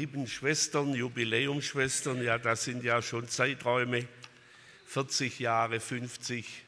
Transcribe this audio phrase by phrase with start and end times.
[0.00, 4.08] Lieben Schwestern, Jubiläumsschwestern, ja, das sind ja schon Zeiträume,
[4.86, 6.64] 40 Jahre, 50,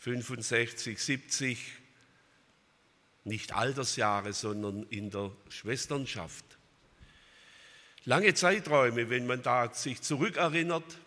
[0.00, 1.72] 65, 70,
[3.22, 6.44] nicht Altersjahre, sondern in der Schwesternschaft.
[8.06, 10.98] Lange Zeiträume, wenn man da sich zurückerinnert,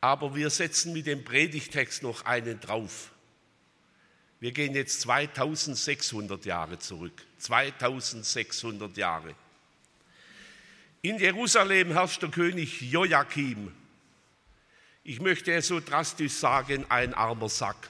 [0.00, 3.10] aber wir setzen mit dem Predigtext noch einen drauf.
[4.38, 9.34] Wir gehen jetzt 2600 Jahre zurück, 2600 Jahre.
[11.02, 13.72] In Jerusalem herrscht der König Joachim.
[15.02, 17.88] Ich möchte es so drastisch sagen, ein armer Sack.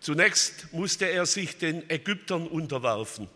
[0.00, 3.26] Zunächst musste er sich den Ägyptern unterwerfen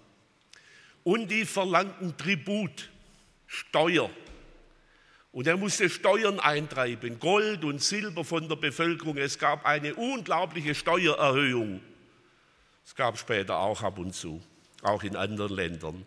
[1.03, 2.91] und die verlangten Tribut,
[3.47, 4.11] Steuer.
[5.33, 9.17] Und er musste Steuern eintreiben, Gold und Silber von der Bevölkerung.
[9.17, 11.81] Es gab eine unglaubliche Steuererhöhung.
[12.85, 14.43] Es gab später auch ab und zu,
[14.83, 16.05] auch in anderen Ländern.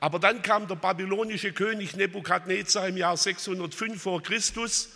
[0.00, 4.90] Aber dann kam der babylonische König Nebukadnezar im Jahr 605 vor Christus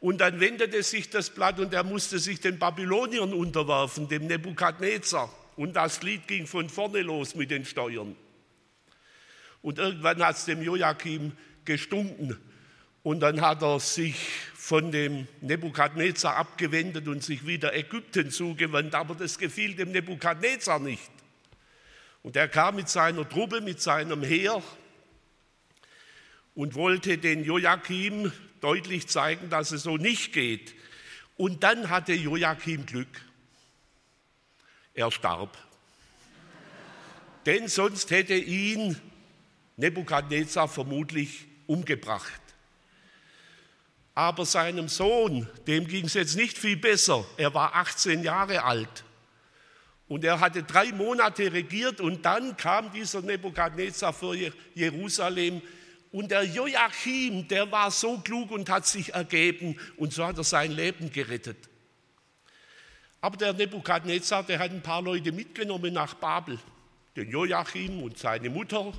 [0.00, 5.32] und dann wendete sich das Blatt und er musste sich den Babyloniern unterwerfen, dem Nebukadnezar.
[5.56, 8.16] Und das Lied ging von vorne los mit den Steuern.
[9.62, 11.32] Und irgendwann hat es dem Joachim
[11.64, 12.36] gestunken
[13.04, 14.16] und dann hat er sich
[14.54, 21.11] von dem Nebukadnezar abgewendet und sich wieder Ägypten zugewandt, aber das gefiel dem Nebukadnezar nicht.
[22.22, 24.62] Und er kam mit seiner Truppe, mit seinem Heer
[26.54, 30.74] und wollte den Joachim deutlich zeigen, dass es so nicht geht.
[31.36, 33.08] Und dann hatte Joachim Glück.
[34.94, 35.56] Er starb.
[37.46, 38.96] Denn sonst hätte ihn
[39.76, 42.40] Nebukadnezar vermutlich umgebracht.
[44.14, 47.24] Aber seinem Sohn, dem ging es jetzt nicht viel besser.
[47.38, 49.04] Er war 18 Jahre alt.
[50.08, 54.36] Und er hatte drei Monate regiert und dann kam dieser Nebukadnezar für
[54.74, 55.62] Jerusalem.
[56.10, 60.44] Und der Joachim, der war so klug und hat sich ergeben und so hat er
[60.44, 61.56] sein Leben gerettet.
[63.22, 66.58] Aber der Nebukadnezar, der hat ein paar Leute mitgenommen nach Babel.
[67.16, 68.92] Den Joachim und seine Mutter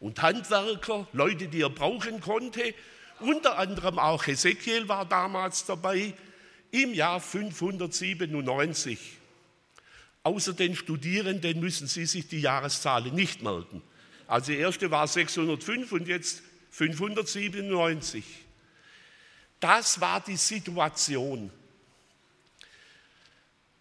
[0.00, 2.74] und Handwerker, Leute, die er brauchen konnte.
[3.20, 6.14] Unter anderem auch Ezekiel war damals dabei
[6.70, 9.18] im Jahr 597.
[10.22, 13.82] Außer den Studierenden müssen Sie sich die Jahreszahlen nicht merken.
[14.26, 18.24] Also die erste war 605 und jetzt 597.
[19.60, 21.50] Das war die Situation.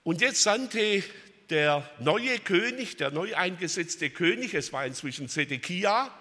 [0.04, 1.04] Und jetzt sandte
[1.50, 6.12] der neue König, der neu eingesetzte König, es war inzwischen Zedekia,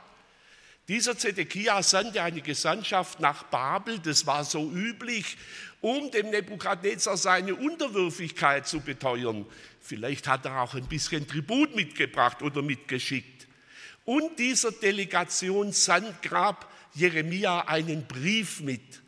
[0.88, 5.36] dieser Zedekia sandte eine Gesandtschaft nach Babel, das war so üblich,
[5.80, 9.46] um dem Nebukadnezar seine Unterwürfigkeit zu beteuern.
[9.80, 13.46] Vielleicht hat er auch ein bisschen Tribut mitgebracht oder mitgeschickt.
[14.04, 15.72] Und dieser Delegation
[16.22, 19.02] grab Jeremia einen Brief mit.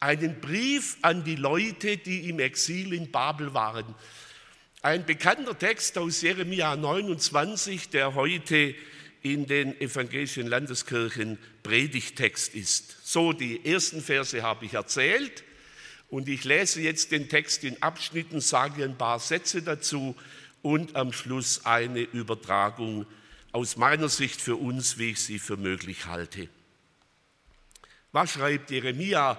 [0.00, 3.94] Einen Brief an die Leute, die im Exil in Babel waren.
[4.82, 8.74] Ein bekannter Text aus Jeremia 29, der heute
[9.22, 12.96] in den evangelischen Landeskirchen Predigtext ist.
[13.04, 15.44] So, die ersten Verse habe ich erzählt.
[16.08, 20.14] Und ich lese jetzt den Text in Abschnitten, sage ein paar Sätze dazu
[20.60, 23.06] und am Schluss eine Übertragung
[23.52, 26.48] aus meiner Sicht für uns, wie ich sie für möglich halte.
[28.12, 29.38] Was schreibt Jeremia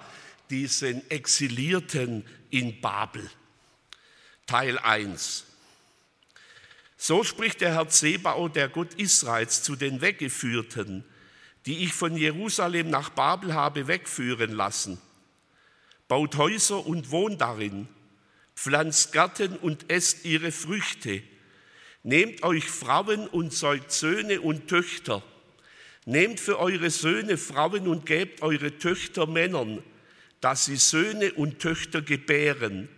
[0.50, 3.30] diesen Exilierten in Babel?
[4.48, 5.46] Teil 1.
[7.04, 11.04] So spricht der Herr Zebao, der Gott Israels, zu den Weggeführten,
[11.66, 15.02] die ich von Jerusalem nach Babel habe wegführen lassen–
[16.14, 17.88] baut Häuser und wohnt darin,
[18.56, 21.24] pflanzt Gärten und esst ihre Früchte.
[22.04, 25.24] Nehmt euch Frauen und zeugt Söhne und Töchter.
[26.06, 29.82] Nehmt für eure Söhne Frauen und gebt eure Töchter Männern,
[30.40, 32.90] dass sie Söhne und Töchter gebären.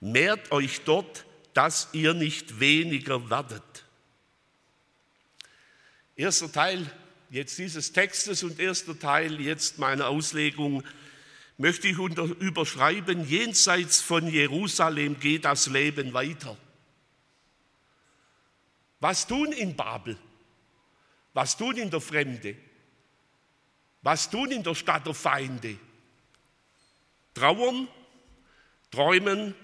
[0.00, 3.84] Mehrt euch dort, dass ihr nicht weniger werdet.
[6.16, 6.90] Erster Teil
[7.30, 10.82] jetzt dieses Textes und erster Teil jetzt meiner Auslegung
[11.56, 16.56] möchte ich unter, überschreiben, jenseits von Jerusalem geht das Leben weiter.
[19.00, 20.16] Was tun in Babel?
[21.34, 22.56] Was tun in der Fremde?
[24.02, 25.78] Was tun in der Stadt der Feinde?
[27.34, 27.88] Trauern,
[28.90, 29.54] träumen,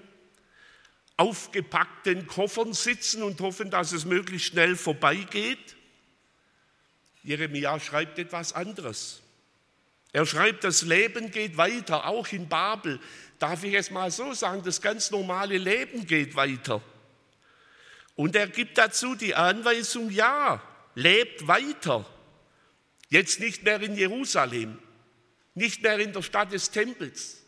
[1.17, 5.77] aufgepackten Koffern sitzen und hoffen, dass es möglichst schnell vorbeigeht?
[7.23, 9.23] Jeremia schreibt etwas anderes.
[10.13, 13.01] Er schreibt, das Leben geht weiter, auch in Babel.
[13.39, 16.81] Darf ich es mal so sagen, das ganz normale Leben geht weiter.
[18.15, 20.63] Und er gibt dazu die Anweisung, ja,
[20.95, 22.07] lebt weiter.
[23.09, 24.79] Jetzt nicht mehr in Jerusalem,
[25.55, 27.44] nicht mehr in der Stadt des Tempels.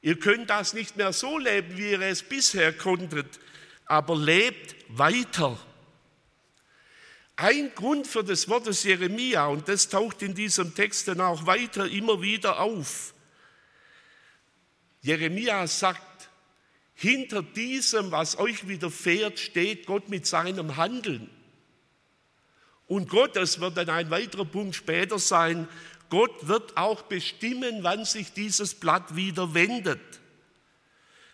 [0.00, 3.40] Ihr könnt das nicht mehr so leben, wie ihr es bisher konntet,
[3.86, 5.58] aber lebt weiter.
[7.36, 11.46] Ein Grund für das Wort des Jeremia, und das taucht in diesem Text dann auch
[11.46, 13.14] weiter immer wieder auf.
[15.02, 16.30] Jeremia sagt,
[16.94, 21.30] hinter diesem, was euch widerfährt, steht Gott mit seinem Handeln.
[22.88, 25.68] Und Gott, das wird dann ein weiterer Punkt später sein,
[26.10, 30.00] Gott wird auch bestimmen, wann sich dieses Blatt wieder wendet.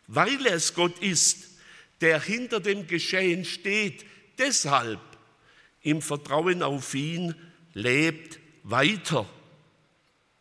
[0.07, 1.49] Weil es Gott ist,
[2.01, 4.05] der hinter dem Geschehen steht,
[4.39, 5.01] deshalb
[5.83, 7.35] im Vertrauen auf ihn
[7.73, 9.29] lebt weiter.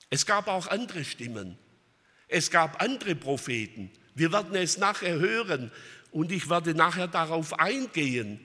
[0.10, 1.58] Es gab auch andere Stimmen.
[2.28, 3.92] Es gab andere Propheten.
[4.16, 5.72] Wir werden es nachher hören
[6.12, 8.40] und ich werde nachher darauf eingehen.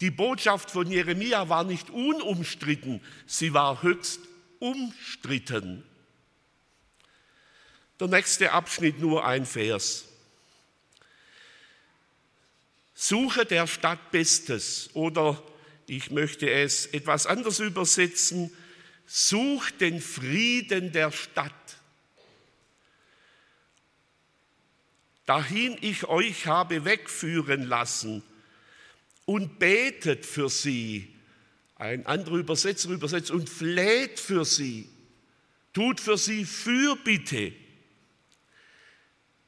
[0.00, 4.20] Die Botschaft von Jeremia war nicht unumstritten, sie war höchst
[4.60, 5.84] umstritten.
[7.98, 10.06] Der nächste Abschnitt nur ein Vers.
[12.94, 15.42] Suche der Stadt Bestes oder
[15.86, 18.54] ich möchte es etwas anders übersetzen,
[19.06, 21.52] sucht den Frieden der Stadt.
[25.26, 28.22] Dahin ich euch habe wegführen lassen
[29.24, 31.19] und betet für sie.
[31.80, 34.86] Ein anderer Übersetzer übersetzt und fleht für sie.
[35.72, 37.54] Tut für sie Fürbitte.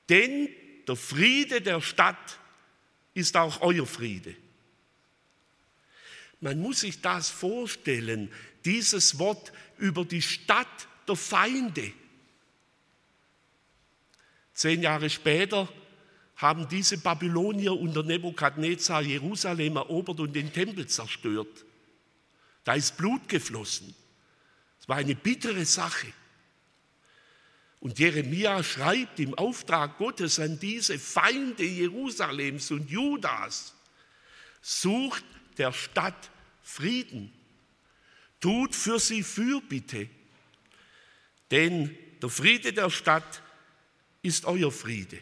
[0.08, 0.48] Denn
[0.88, 2.38] der Friede der Stadt
[3.12, 4.34] ist auch euer Friede.
[6.40, 8.32] Man muss sich das vorstellen,
[8.64, 11.92] dieses Wort über die Stadt der Feinde.
[14.54, 15.68] Zehn Jahre später
[16.36, 21.66] haben diese Babylonier unter Nebukadnezar Jerusalem erobert und den Tempel zerstört.
[22.64, 23.94] Da ist Blut geflossen.
[24.80, 26.12] Es war eine bittere Sache.
[27.80, 33.74] Und Jeremia schreibt im Auftrag Gottes an diese Feinde Jerusalems und Judas,
[34.60, 35.24] sucht
[35.58, 36.30] der Stadt
[36.62, 37.32] Frieden.
[38.40, 40.08] Tut für sie Fürbitte,
[41.50, 43.42] denn der Friede der Stadt
[44.22, 45.18] ist euer Friede.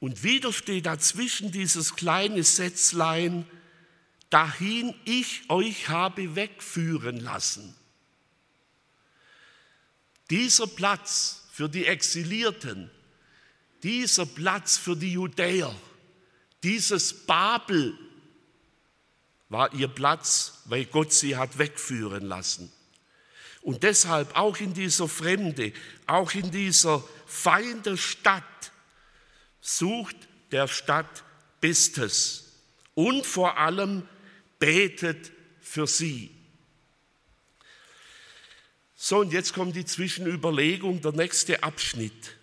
[0.00, 3.46] Und wieder steht dazwischen dieses kleine Sätzlein,
[4.30, 7.74] dahin ich euch habe wegführen lassen.
[10.30, 12.90] Dieser Platz für die Exilierten,
[13.82, 15.74] dieser Platz für die Judäer,
[16.62, 17.96] dieses Babel
[19.48, 22.72] war ihr Platz, weil Gott sie hat wegführen lassen.
[23.62, 25.72] Und deshalb auch in dieser Fremde,
[26.06, 28.72] auch in dieser Feindestadt
[29.60, 30.16] sucht
[30.52, 31.24] der Stadt
[31.60, 32.44] Bestes
[32.94, 34.06] und vor allem
[34.58, 36.30] betet für sie.
[38.94, 42.36] So, und jetzt kommt die Zwischenüberlegung, der nächste Abschnitt.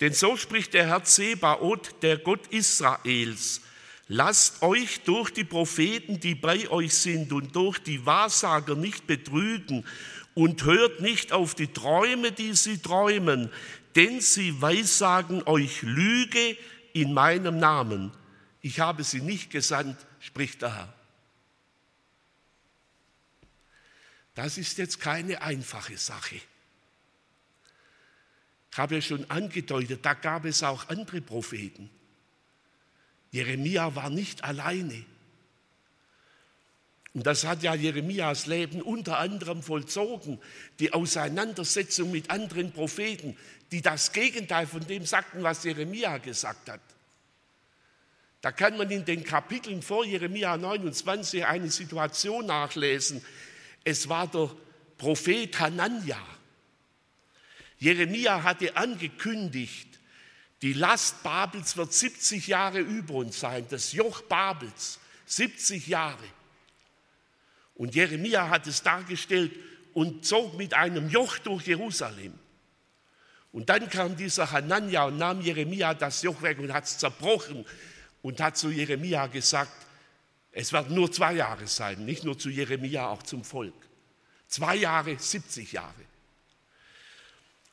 [0.00, 3.62] Denn so spricht der Herr Zebaoth, der Gott Israels,
[4.08, 9.86] Lasst euch durch die Propheten, die bei euch sind, und durch die Wahrsager nicht betrügen
[10.34, 13.50] und hört nicht auf die Träume, die sie träumen,
[13.96, 16.56] denn sie weissagen euch Lüge
[16.92, 18.12] in meinem Namen.
[18.64, 20.94] Ich habe sie nicht gesandt, spricht der Herr.
[24.34, 26.40] Das ist jetzt keine einfache Sache.
[28.72, 31.90] Ich habe ja schon angedeutet, da gab es auch andere Propheten.
[33.32, 35.04] Jeremia war nicht alleine.
[37.12, 40.40] Und das hat ja Jeremias Leben unter anderem vollzogen,
[40.78, 43.36] die Auseinandersetzung mit anderen Propheten,
[43.72, 46.93] die das Gegenteil von dem sagten, was Jeremia gesagt hat.
[48.44, 53.24] Da kann man in den Kapiteln vor Jeremia 29 eine Situation nachlesen.
[53.84, 54.50] Es war der
[54.98, 56.20] Prophet Hanania.
[57.78, 59.98] Jeremia hatte angekündigt,
[60.60, 66.28] die Last Babels wird 70 Jahre über uns sein, das Joch Babels, 70 Jahre.
[67.76, 69.52] Und Jeremia hat es dargestellt
[69.94, 72.38] und zog mit einem Joch durch Jerusalem.
[73.52, 77.64] Und dann kam dieser Hanania und nahm Jeremia das Joch weg und hat es zerbrochen
[78.24, 79.86] und hat zu Jeremia gesagt,
[80.50, 83.74] Es werden nur zwei Jahre sein, nicht nur zu Jeremia, auch zum Volk.
[84.46, 86.06] Zwei Jahre, 70 Jahre.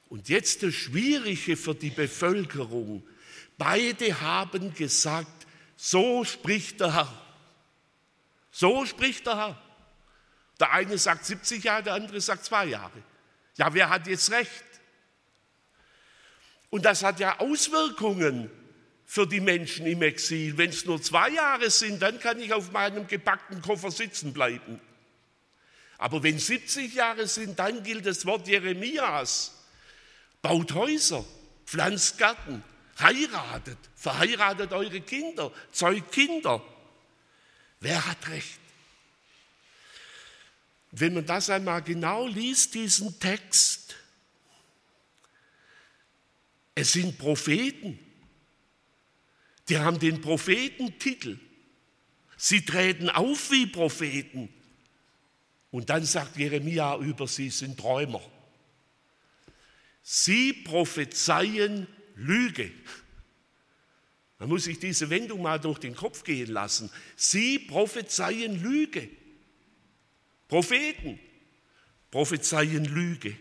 [0.10, 3.08] Und jetzt das Schwierige für die Bevölkerung.
[3.58, 7.22] Beide haben gesagt, so spricht der Herr.
[8.52, 9.62] So spricht der Herr.
[10.60, 13.04] Der eine sagt 70 Jahre, der andere sagt zwei Jahre.
[13.56, 14.66] Ja, wer hat jetzt recht?
[16.72, 18.50] Und das hat ja Auswirkungen
[19.12, 20.58] für die Menschen im Exil.
[20.58, 24.80] Wenn es nur zwei Jahre sind, dann kann ich auf meinem gepackten Koffer sitzen bleiben.
[25.98, 29.66] Aber wenn 70 Jahre sind, dann gilt das Wort Jeremias.
[30.42, 31.26] Baut Häuser,
[31.66, 32.64] pflanzt Gärten,
[33.00, 36.64] heiratet, verheiratet eure Kinder, zeugt Kinder.
[37.82, 38.62] Wer hat recht?
[40.92, 43.94] Wenn man das einmal genau liest, diesen Text,
[46.76, 48.08] es sind Propheten.
[49.72, 51.40] Die haben den Prophetentitel.
[52.36, 54.50] Sie treten auf wie Propheten.
[55.70, 58.22] Und dann sagt Jeremia über sie sind Träumer.
[60.04, 61.88] Sie prophezeien
[62.18, 62.70] Lüge.
[64.40, 66.92] Man muss sich diese Wendung mal durch den Kopf gehen lassen.
[67.16, 69.08] Sie prophezeien Lüge.
[70.50, 71.18] Propheten
[72.10, 73.38] prophezeien Lüge.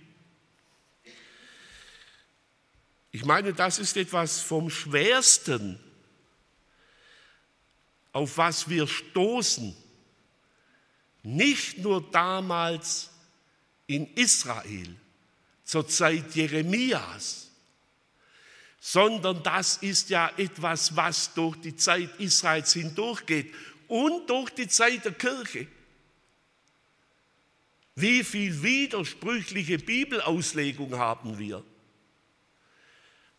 [3.11, 5.81] Ich meine, das ist etwas vom Schwersten,
[8.13, 9.77] auf was wir stoßen.
[11.23, 13.11] Nicht nur damals
[13.87, 14.95] in Israel,
[15.65, 17.49] zur Zeit Jeremias,
[18.81, 23.53] sondern das ist ja etwas, was durch die Zeit Israels hindurchgeht
[23.87, 25.67] und durch die Zeit der Kirche.
[27.95, 31.63] Wie viel widersprüchliche Bibelauslegung haben wir?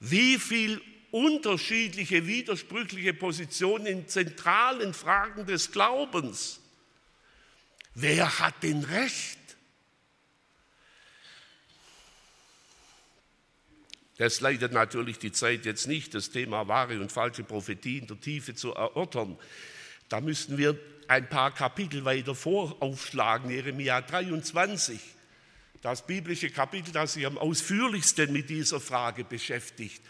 [0.01, 6.59] wie viel unterschiedliche, widersprüchliche Positionen in zentralen Fragen des Glaubens.
[7.93, 9.37] Wer hat denn Recht?
[14.17, 18.19] Das leidet natürlich die Zeit jetzt nicht, das Thema wahre und falsche Prophetie in der
[18.19, 19.37] Tiefe zu erörtern.
[20.09, 20.77] Da müssten wir
[21.07, 24.99] ein paar Kapitel weiter voraufschlagen, Jeremia 23
[25.81, 30.01] das biblische Kapitel, das sich am ausführlichsten mit dieser Frage beschäftigt.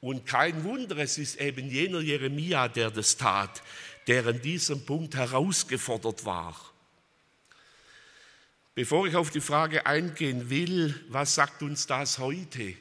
[0.00, 3.62] Und kein Wunder, es ist eben jener Jeremia, der das tat,
[4.06, 6.54] der an diesem Punkt herausgefordert war.
[8.74, 12.74] Bevor ich auf die Frage eingehen will, was sagt uns das heute?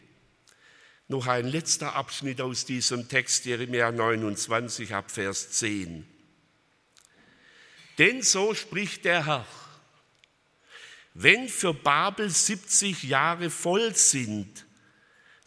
[1.07, 6.05] Noch ein letzter Abschnitt aus diesem Text, Jeremia 29 ab Vers 10.
[7.97, 9.47] Denn so spricht der Herr,
[11.15, 14.66] wenn für Babel 70 Jahre voll sind,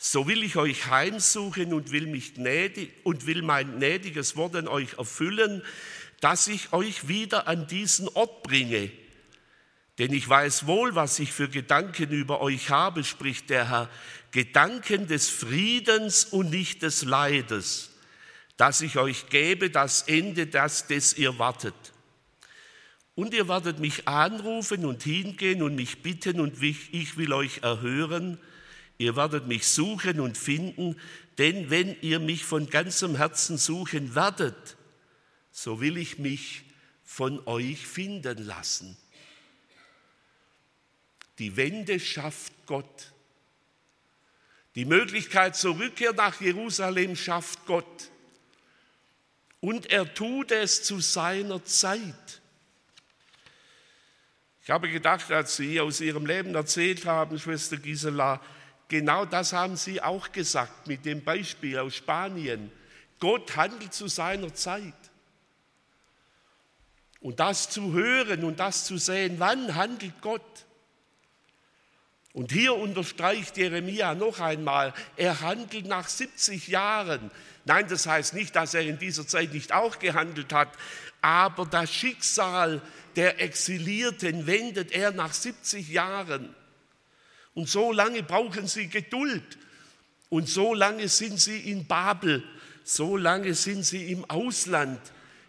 [0.02, 4.66] so will ich euch heimsuchen und will, mich gnädig, und will mein gnädiges Wort an
[4.66, 5.62] euch erfüllen,
[6.21, 8.90] dass ich euch wieder an diesen Ort bringe.
[9.99, 13.90] Denn ich weiß wohl, was ich für Gedanken über euch habe, spricht der Herr,
[14.30, 17.90] Gedanken des Friedens und nicht des Leides,
[18.57, 21.75] dass ich euch gebe das Ende, das des ihr wartet.
[23.14, 28.38] Und ihr werdet mich anrufen und hingehen und mich bitten und ich will euch erhören.
[29.00, 30.95] Ihr werdet mich suchen und finden,
[31.38, 34.76] denn wenn ihr mich von ganzem Herzen suchen werdet,
[35.50, 36.64] so will ich mich
[37.02, 38.99] von euch finden lassen.
[41.38, 43.14] Die Wende schafft Gott.
[44.75, 48.11] Die Möglichkeit zur Rückkehr nach Jerusalem schafft Gott.
[49.61, 52.42] Und er tut es zu seiner Zeit.
[54.62, 58.42] Ich habe gedacht, als Sie aus Ihrem Leben erzählt haben, Schwester Gisela,
[58.90, 62.70] genau das haben Sie auch gesagt mit dem Beispiel aus Spanien.
[63.18, 64.92] Gott handelt zu seiner Zeit.
[67.20, 70.66] Und das zu hören und das zu sehen, wann handelt Gott?
[72.32, 77.30] Und hier unterstreicht Jeremia noch einmal, er handelt nach 70 Jahren.
[77.64, 80.70] Nein, das heißt nicht, dass er in dieser Zeit nicht auch gehandelt hat,
[81.20, 82.80] aber das Schicksal
[83.16, 86.54] der Exilierten wendet er nach 70 Jahren.
[87.54, 89.59] Und so lange brauchen sie Geduld.
[90.28, 92.42] Und so lange sind sie in Babel.
[92.85, 95.00] So lange sind sie im Ausland.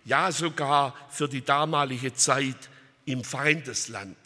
[0.05, 2.69] Ja, sogar für die damalige Zeit
[3.05, 4.17] im Feindesland.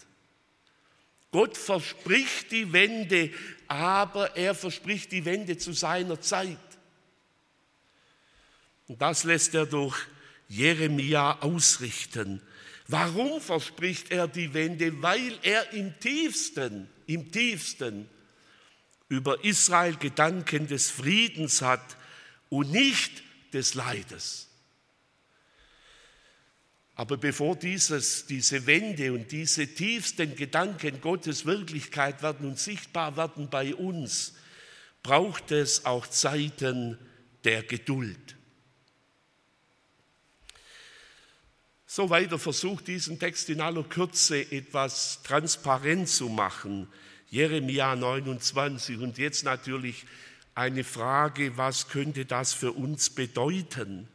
[1.32, 3.30] Gott verspricht die Wende,
[3.68, 6.58] aber er verspricht die Wende zu seiner Zeit.
[8.88, 9.98] Und das lässt er durch
[10.48, 12.42] Jeremia ausrichten.
[12.88, 15.02] Warum verspricht er die Wende?
[15.02, 18.10] Weil er im tiefsten, im tiefsten
[19.10, 21.98] über Israel Gedanken des Friedens hat
[22.50, 24.50] und nicht des Leides.
[26.96, 33.50] Aber bevor dieses, diese Wende und diese tiefsten Gedanken Gottes Wirklichkeit werden und sichtbar werden
[33.50, 34.34] bei uns,
[35.04, 36.98] braucht es auch Zeiten
[37.44, 38.38] der Geduld.
[41.96, 46.90] So weiter versucht diesen Text in aller Kürze etwas transparent zu machen.
[47.30, 50.06] Jeremia 29 und jetzt natürlich
[50.56, 54.10] eine Frage, was könnte das für uns bedeuten?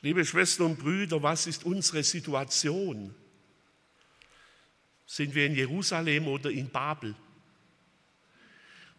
[0.00, 3.14] Liebe Schwestern und Brüder, was ist unsere Situation?
[5.04, 7.14] Sind wir in Jerusalem oder in Babel?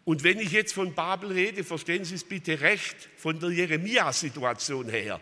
[0.04, 4.88] Und wenn ich jetzt von Babel rede, verstehen Sie es bitte recht von der Jeremia-Situation
[4.88, 5.20] her.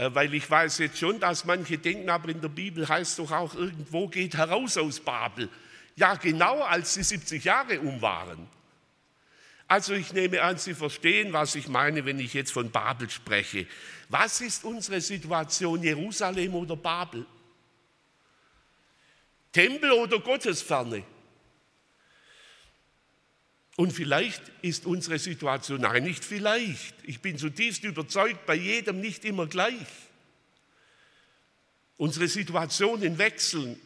[0.00, 3.30] Äh, weil ich weiß jetzt schon, dass manche denken, aber in der Bibel heißt doch
[3.32, 5.50] auch irgendwo, geht heraus aus Babel.
[5.94, 8.48] Ja, genau als die 70 Jahre um waren.
[9.68, 13.66] Also ich nehme an, Sie verstehen, was ich meine, wenn ich jetzt von Babel spreche.
[14.08, 17.26] Was ist unsere Situation, Jerusalem oder Babel?
[19.52, 21.04] Tempel oder Gottesferne?
[23.80, 26.94] Und vielleicht ist unsere Situation, nein, nicht vielleicht.
[27.04, 29.86] Ich bin zutiefst überzeugt, bei jedem nicht immer gleich.
[31.96, 33.80] Unsere Situationen wechseln.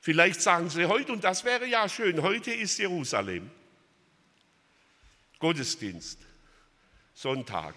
[0.00, 3.48] Vielleicht sagen Sie heute, und das wäre ja schön, heute ist Jerusalem.
[5.38, 6.18] Gottesdienst,
[7.14, 7.76] Sonntag.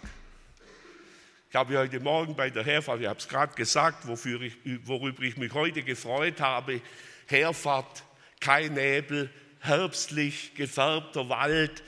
[1.52, 5.54] Ich habe heute Morgen bei der Herfahrt, ich habe es gerade gesagt, worüber ich mich
[5.54, 6.82] heute gefreut habe,
[7.28, 8.04] Herfahrt,
[8.40, 9.30] kein Nebel,
[9.66, 11.84] herbstlich gefärbter Wald,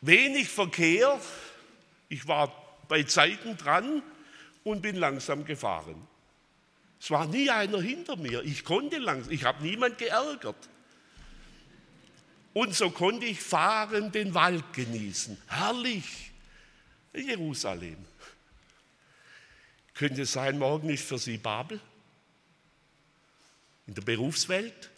[0.00, 1.20] wenig Verkehr.
[2.08, 2.52] Ich war
[2.88, 4.02] bei Zeiten dran
[4.64, 6.06] und bin langsam gefahren.
[7.00, 8.42] Es war nie einer hinter mir.
[8.42, 10.68] Ich konnte langsam, ich habe niemand geärgert.
[12.54, 15.40] Und so konnte ich fahren, den Wald genießen.
[15.46, 16.32] Herrlich.
[17.12, 18.04] Jerusalem.
[19.94, 21.80] Könnte es sein, morgen ist für Sie Babel?
[23.86, 24.90] In der Berufswelt?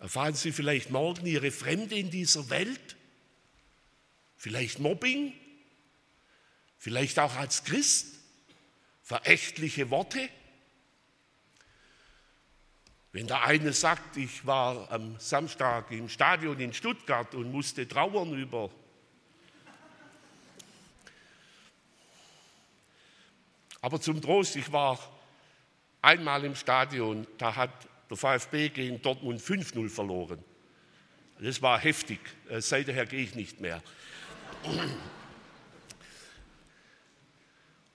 [0.00, 2.96] Erfahren Sie vielleicht morgen Ihre Fremde in dieser Welt?
[4.36, 5.34] Vielleicht Mobbing?
[6.78, 8.16] Vielleicht auch als Christ?
[9.02, 10.28] Verächtliche Worte?
[13.12, 18.32] Wenn der eine sagt, ich war am Samstag im Stadion in Stuttgart und musste trauern
[18.32, 18.70] über
[23.82, 24.98] Aber zum Trost, ich war
[26.02, 27.70] einmal im Stadion, da hat
[28.10, 30.42] der VfB gegen Dortmund 5-0 verloren.
[31.38, 32.18] Das war heftig.
[32.48, 33.82] Äh, seither gehe ich nicht mehr.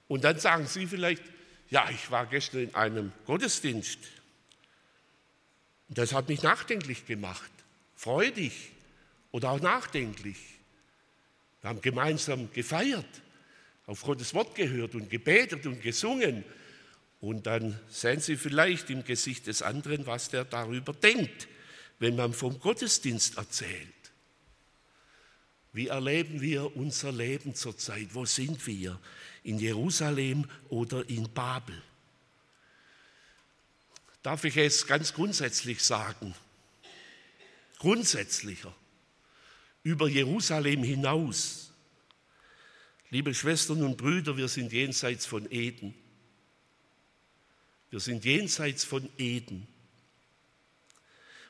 [0.07, 1.23] Und dann sagen Sie vielleicht,
[1.69, 3.99] ja, ich war gestern in einem Gottesdienst.
[5.89, 7.51] Das hat mich nachdenklich gemacht,
[7.95, 8.71] freudig
[9.31, 10.37] oder auch nachdenklich.
[11.61, 13.05] Wir haben gemeinsam gefeiert,
[13.85, 16.43] auf Gottes Wort gehört und gebetet und gesungen.
[17.25, 21.47] Und dann sehen Sie vielleicht im Gesicht des anderen, was der darüber denkt,
[21.97, 23.89] wenn man vom Gottesdienst erzählt.
[25.73, 28.09] Wie erleben wir unser Leben zurzeit?
[28.11, 28.99] Wo sind wir?
[29.41, 31.81] In Jerusalem oder in Babel?
[34.21, 36.35] Darf ich es ganz grundsätzlich sagen?
[37.79, 38.75] Grundsätzlicher.
[39.81, 41.71] Über Jerusalem hinaus.
[43.09, 45.95] Liebe Schwestern und Brüder, wir sind jenseits von Eden.
[47.91, 49.67] Wir sind jenseits von Eden.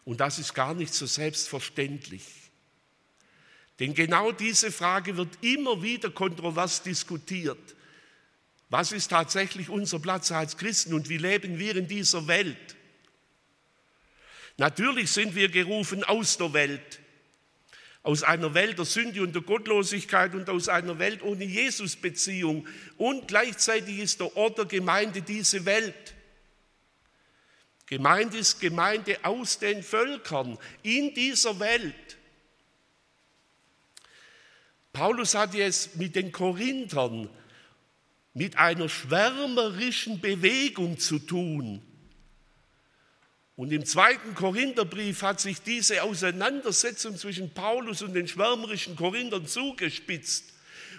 [0.03, 2.23] Und das ist gar nicht so selbstverständlich.
[3.79, 7.75] Denn genau diese Frage wird immer wieder kontrovers diskutiert.
[8.69, 12.75] Was ist tatsächlich unser Platz als Christen und wie leben wir in dieser Welt?
[14.57, 16.99] Natürlich sind wir gerufen aus der Welt,
[18.03, 22.67] aus einer Welt der Sünde und der Gottlosigkeit und aus einer Welt ohne Jesus-Beziehung.
[22.97, 26.14] Und gleichzeitig ist der Ort der Gemeinde diese Welt.
[27.87, 32.17] Gemeint ist Gemeinde aus den Völkern in dieser Welt.
[34.91, 37.29] Paulus hatte es mit den Korinthern
[38.33, 41.81] mit einer schwärmerischen Bewegung zu tun.
[43.55, 50.53] Und im zweiten Korintherbrief hat sich diese Auseinandersetzung zwischen Paulus und den schwärmerischen Korinthern zugespitzt.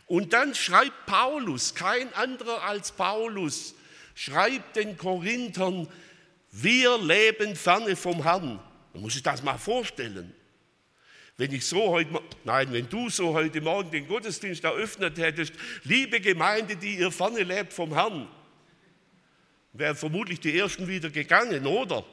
[0.07, 3.75] Und dann schreibt Paulus, kein anderer als Paulus,
[4.15, 5.89] schreibt den Korinthern,
[6.63, 8.59] wir leben ferne vom Herrn.
[8.93, 10.33] Man muss sich das mal vorstellen.
[11.37, 15.53] Wenn ich so heute, nein, wenn du so heute Morgen den Gottesdienst eröffnet hättest,
[15.85, 18.27] liebe Gemeinde, die ihr ferne lebt vom Herrn,
[19.75, 22.05] wären vermutlich die ersten wieder gegangen, oder?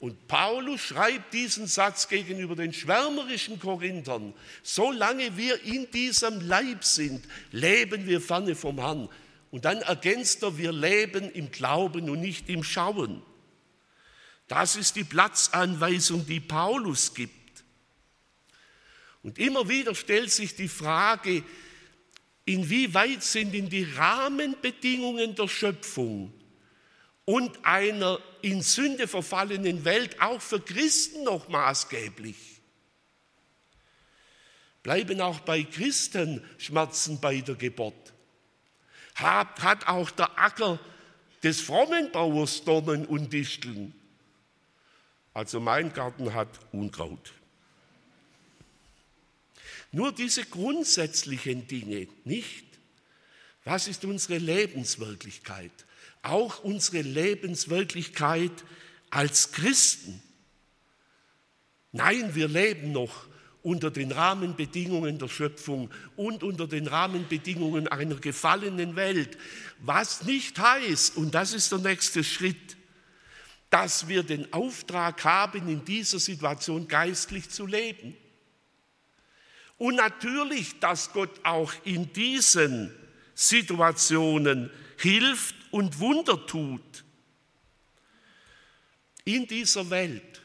[0.00, 4.34] Und Paulus schreibt diesen Satz gegenüber den schwärmerischen Korinthern.
[4.62, 9.08] Solange wir in diesem Leib sind, leben wir ferne vom Herrn.
[9.52, 13.22] Und dann ergänzt er, wir leben im Glauben und nicht im Schauen.
[14.48, 17.62] Das ist die Platzanweisung, die Paulus gibt.
[19.22, 21.44] Und immer wieder stellt sich die Frage,
[22.46, 26.32] inwieweit sind in die Rahmenbedingungen der Schöpfung
[27.26, 32.62] und einer in Sünde verfallenen Welt auch für Christen noch maßgeblich.
[34.82, 38.11] Bleiben auch bei Christen Schmerzen bei der Geburt.
[39.14, 40.78] Hat, auch der Acker
[41.42, 43.94] des frommen Bauers Dornen und Disteln.
[45.34, 47.32] Also mein Garten hat Unkraut.
[49.90, 52.64] Nur diese grundsätzlichen Dinge nicht.
[53.64, 55.72] Was ist unsere Lebenswirklichkeit?
[56.22, 58.52] auch unsere Lebenswirklichkeit
[59.10, 60.22] als Christen.
[61.90, 63.26] Nein, wir leben noch
[63.62, 69.38] unter den Rahmenbedingungen der Schöpfung und unter den Rahmenbedingungen einer gefallenen Welt.
[69.80, 72.76] Was nicht heißt, und das ist der nächste Schritt,
[73.70, 78.16] dass wir den Auftrag haben, in dieser Situation geistlich zu leben.
[79.78, 82.92] Und natürlich, dass Gott auch in diesen
[83.34, 87.04] Situationen hilft und Wunder tut
[89.24, 90.41] in dieser Welt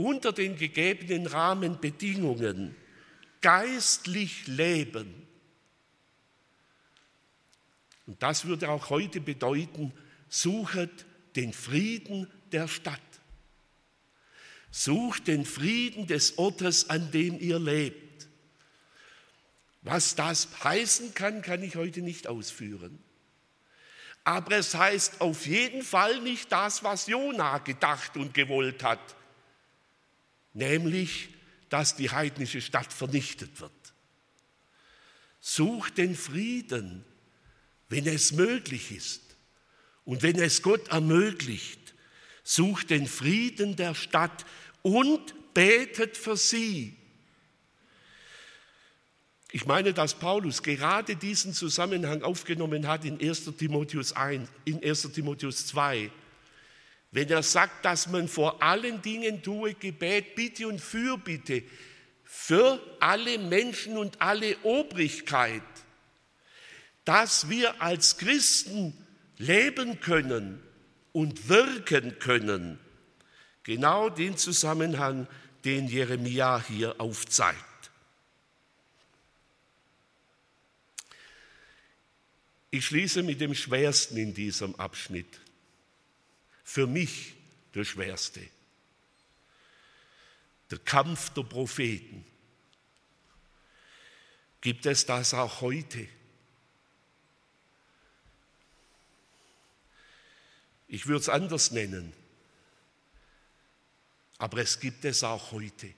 [0.00, 2.74] unter den gegebenen Rahmenbedingungen
[3.40, 5.26] geistlich leben.
[8.06, 9.92] Und das würde auch heute bedeuten,
[10.28, 13.00] suchet den Frieden der Stadt.
[14.70, 18.28] Sucht den Frieden des Ortes, an dem ihr lebt.
[19.82, 22.98] Was das heißen kann, kann ich heute nicht ausführen.
[24.24, 29.16] Aber es heißt auf jeden Fall nicht das, was Jona gedacht und gewollt hat,
[30.52, 31.28] nämlich,
[31.68, 33.72] dass die heidnische Stadt vernichtet wird.
[35.40, 37.04] Such den Frieden,
[37.88, 39.22] wenn es möglich ist
[40.04, 41.94] und wenn es Gott ermöglicht.
[42.42, 44.44] Such den Frieden der Stadt
[44.82, 46.96] und betet für sie.
[49.52, 53.56] Ich meine, dass Paulus gerade diesen Zusammenhang aufgenommen hat in 1.
[53.56, 55.10] Timotheus 1, in 1.
[55.12, 56.10] Timotheus 2,
[57.12, 61.62] wenn er sagt, dass man vor allen Dingen tue Gebet, Bitte und Fürbitte
[62.24, 65.62] für alle Menschen und alle Obrigkeit,
[67.04, 68.94] dass wir als Christen
[69.38, 70.62] leben können
[71.12, 72.78] und wirken können.
[73.64, 75.26] Genau den Zusammenhang,
[75.64, 77.58] den Jeremia hier aufzeigt.
[82.70, 85.40] Ich schließe mit dem Schwersten in diesem Abschnitt.
[86.72, 87.34] Für mich
[87.74, 88.46] der Schwerste.
[90.70, 92.24] Der Kampf der Propheten.
[94.60, 96.06] Gibt es das auch heute?
[100.86, 102.12] Ich würde es anders nennen.
[104.38, 105.92] Aber es gibt es auch heute.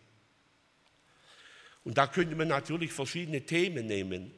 [1.85, 4.32] Und da könnte man natürlich verschiedene Themen nehmen.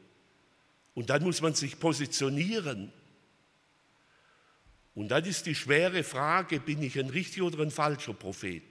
[0.95, 2.91] Und dann muss man sich positionieren.
[4.95, 8.63] Und dann ist die schwere Frage, bin ich ein richtiger oder ein falscher Prophet?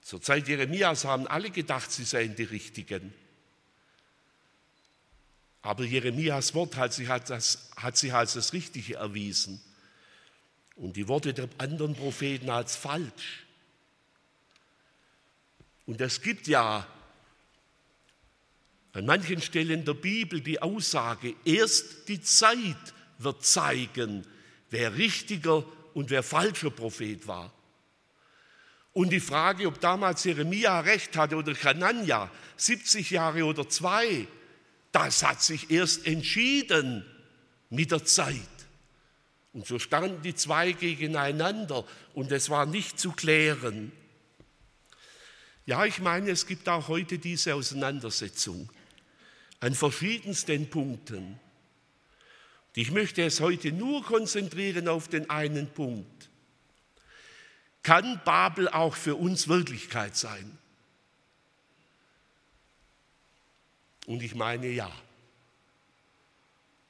[0.00, 3.12] Zur Zeit Jeremias haben alle gedacht, sie seien die Richtigen.
[5.62, 9.60] Aber Jeremias Wort hat sich, hat, das, hat sich als das Richtige erwiesen
[10.76, 13.44] und die Worte der anderen Propheten als falsch.
[15.86, 16.86] Und es gibt ja
[18.92, 24.26] an manchen Stellen der Bibel die Aussage, erst die Zeit wird zeigen,
[24.70, 27.52] wer richtiger und wer falscher Prophet war.
[28.92, 34.26] Und die Frage, ob damals Jeremia recht hatte oder Hanania, 70 Jahre oder zwei,
[34.90, 37.04] das hat sich erst entschieden
[37.68, 38.40] mit der Zeit.
[39.52, 43.92] Und so standen die zwei gegeneinander und es war nicht zu klären.
[45.66, 48.70] Ja, ich meine, es gibt auch heute diese Auseinandersetzung
[49.60, 51.40] an verschiedensten Punkten.
[52.78, 56.28] Ich möchte es heute nur konzentrieren auf den einen Punkt.
[57.82, 60.58] Kann Babel auch für uns Wirklichkeit sein?
[64.04, 64.92] Und ich meine ja.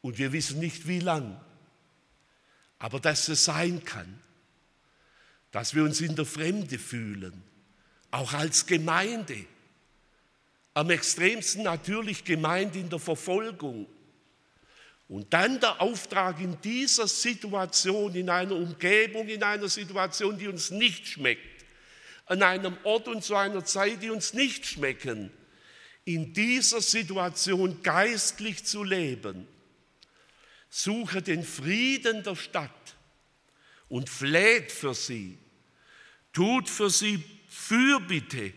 [0.03, 1.41] Und wir wissen nicht wie lang,
[2.81, 4.21] aber dass es sein kann,
[5.53, 7.45] dass wir uns in der Fremde fühlen,
[8.11, 9.47] auch als Gemeinde
[10.75, 13.87] am extremsten natürlich gemeint in der Verfolgung
[15.09, 20.71] Und dann der Auftrag in dieser Situation, in einer Umgebung, in einer Situation, die uns
[20.71, 21.65] nicht schmeckt,
[22.27, 25.31] an einem Ort und zu einer Zeit, die uns nicht schmecken,
[26.05, 29.47] in dieser Situation geistlich zu leben.
[30.69, 32.97] Suche den Frieden der Stadt
[33.89, 35.39] und fleht für sie,
[36.33, 38.53] tut für sie Fürbitte.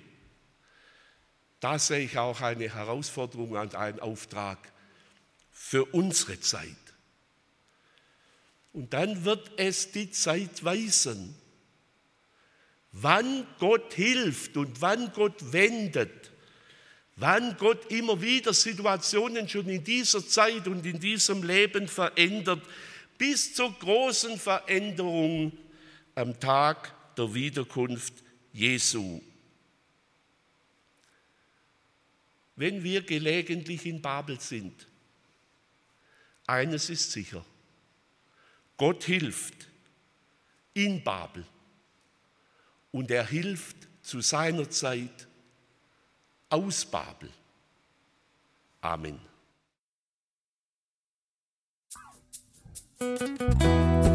[1.60, 4.58] Da sehe ich auch eine Herausforderung und einen Auftrag
[5.62, 6.78] für unsere Zeit.
[8.72, 11.36] Und dann wird es die Zeit weisen,
[12.94, 16.32] wann Gott hilft und wann Gott wendet,
[17.18, 22.64] wann Gott immer wieder Situationen schon in dieser Zeit und in diesem Leben verändert,
[23.18, 25.52] bis zur großen Veränderung
[26.16, 28.14] am Tag der Wiederkunft
[28.54, 29.22] Jesu.
[32.56, 34.89] Wenn wir gelegentlich in Babel sind,
[36.50, 37.46] eines ist sicher,
[38.78, 39.68] Gott hilft
[40.74, 41.46] in Babel
[42.92, 45.28] und er hilft zu seiner Zeit
[46.50, 47.30] aus Babel.
[48.82, 49.20] Amen.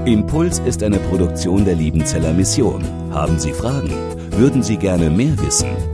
[0.04, 2.84] Impuls ist eine Produktion der Liebenzeller Mission.
[3.12, 3.90] Haben Sie Fragen?
[4.32, 5.93] Würden Sie gerne mehr wissen?